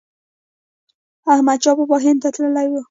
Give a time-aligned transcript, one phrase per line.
[1.33, 2.73] احمد شاه بابا هند ته تللی و.